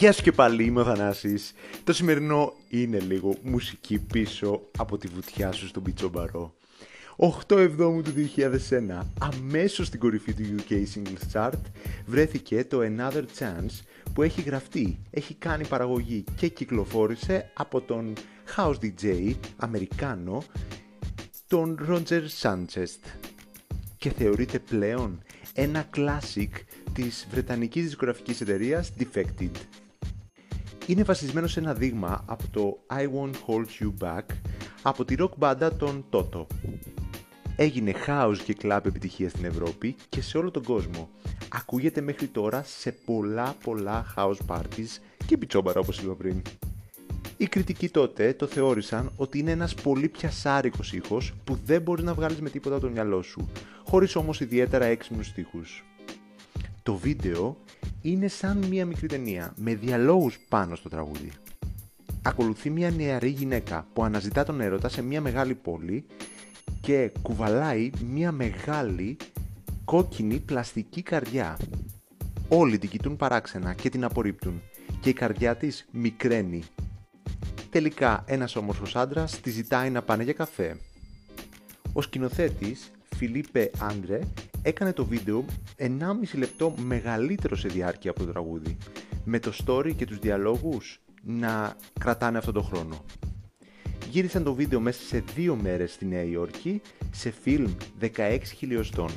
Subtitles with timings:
[0.00, 1.52] Γεια σου και πάλι, είμαι ο Θανάσης.
[1.84, 6.54] Το σημερινό είναι λίγο μουσική πίσω από τη βουτιά σου στον πιτσόμπαρο.
[7.48, 11.60] 8 Εβδόμου του 2001, αμέσως στην κορυφή του UK Singles Chart,
[12.06, 13.80] βρέθηκε το Another Chance
[14.14, 18.12] που έχει γραφτεί, έχει κάνει παραγωγή και κυκλοφόρησε από τον
[18.56, 20.42] House DJ Αμερικάνο,
[21.46, 23.14] τον Roger Sanchez
[23.96, 25.22] και θεωρείται πλέον
[25.54, 26.50] ένα classic
[26.92, 29.50] της βρετανικής δισκογραφικής εταιρείας Defected.
[30.90, 34.22] Είναι βασισμένο σε ένα δείγμα από το I Won't Hold You Back
[34.82, 36.46] από τη rock μπάντα των Toto.
[37.56, 41.10] Έγινε house και club επιτυχία στην Ευρώπη και σε όλο τον κόσμο.
[41.48, 46.42] Ακούγεται μέχρι τώρα σε πολλά πολλά house parties και πιτσόμπαρα όπως είπα πριν.
[47.36, 52.14] Οι κριτικοί τότε το θεώρησαν ότι είναι ένας πολύ πιασάρικος ήχος που δεν μπορείς να
[52.14, 53.48] βγάλεις με τίποτα από το μυαλό σου,
[53.84, 55.84] χωρίς όμως ιδιαίτερα έξυπνους στίχους.
[56.82, 57.56] Το βίντεο
[58.02, 61.30] είναι σαν μία μικρή ταινία, με διαλόγους πάνω στο τραγούδι.
[62.22, 66.04] Ακολουθεί μια νεαρή γυναίκα που αναζητά τον έρωτα σε μια μεγάλη πόλη
[66.80, 69.16] και κουβαλάει μια μεγάλη
[69.84, 71.58] κόκκινη πλαστική καρδιά.
[72.48, 74.62] Όλοι την κοιτούν παράξενα και την απορρίπτουν
[75.00, 76.62] και η καρδιά της μικραίνει.
[77.70, 80.76] Τελικά ένας όμορφος άντρας τη ζητάει να πάνε για καφέ.
[81.92, 84.20] Ο σκηνοθέτης, Φιλίπε Άντρε,
[84.62, 85.44] έκανε το βίντεο
[85.78, 85.88] 1,5
[86.34, 88.76] λεπτό μεγαλύτερο σε διάρκεια από το τραγούδι,
[89.24, 93.04] με το story και τους διαλόγους να κρατάνε αυτόν τον χρόνο.
[94.10, 96.80] Γύρισαν το βίντεο μέσα σε δύο μέρες στη Νέα Υόρκη
[97.10, 97.74] σε φιλμ
[98.16, 99.10] 16 χιλιοστών.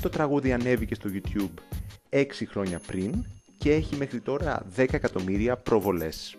[0.00, 1.62] Το τραγούδι ανέβηκε στο YouTube
[2.10, 3.24] 6 χρόνια πριν
[3.58, 6.36] και έχει μέχρι τώρα 10 εκατομμύρια προβολές.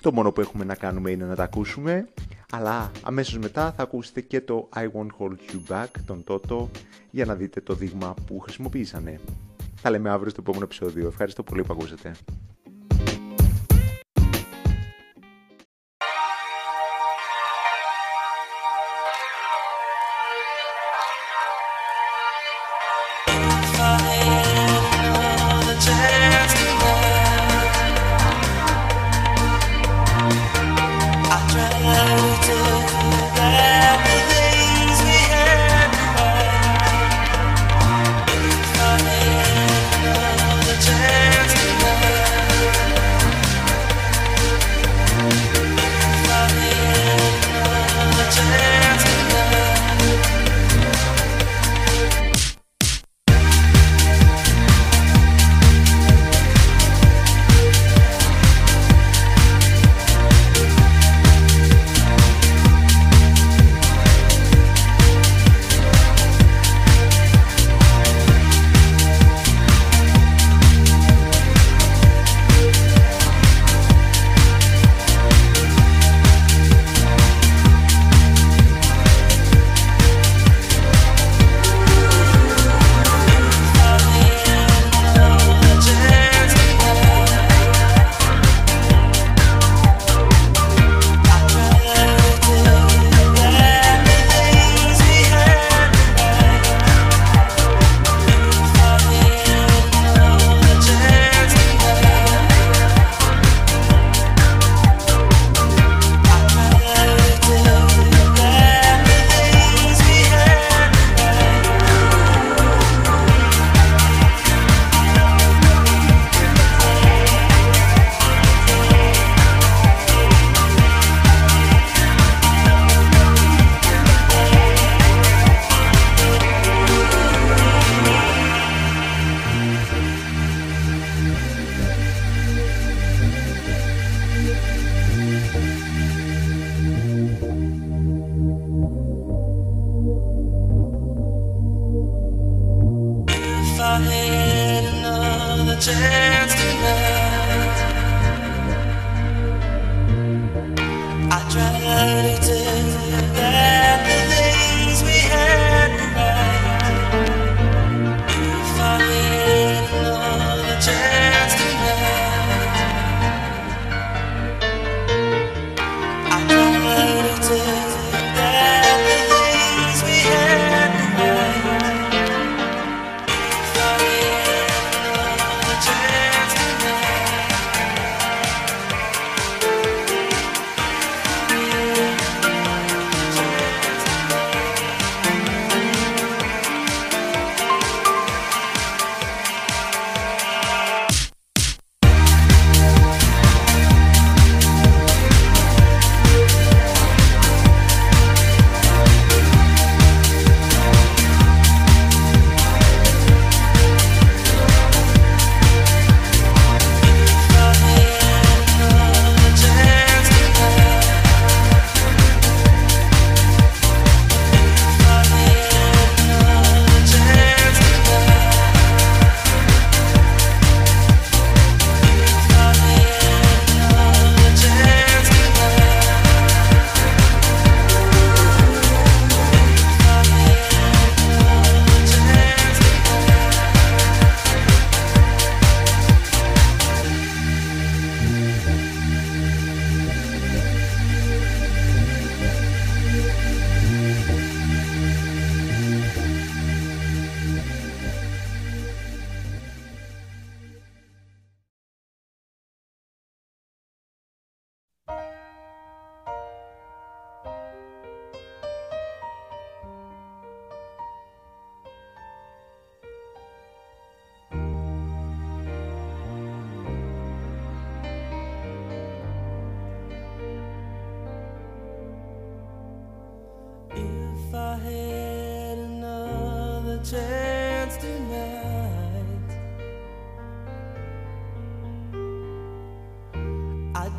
[0.00, 2.08] Το μόνο που έχουμε να κάνουμε είναι να τα ακούσουμε,
[2.50, 6.66] αλλά αμέσως μετά θα ακούσετε και το I Won't Hold You Back, τον Toto,
[7.10, 9.20] για να δείτε το δείγμα που χρησιμοποίησανε.
[9.74, 11.06] Θα λέμε αύριο στο επόμενο επεισόδιο.
[11.06, 12.12] Ευχαριστώ πολύ που ακούσατε.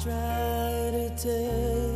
[0.00, 1.89] I try to tell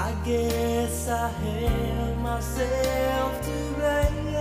[0.00, 4.37] I guess I have myself to blame.